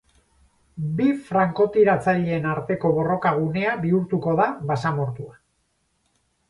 Bi 1.01 1.09
frankotiratzaileen 1.27 2.47
arteko 2.55 2.93
borroka 2.97 3.35
gunea 3.43 3.77
bihurtuko 3.87 4.37
da 4.43 4.53
basamortua. 4.75 5.41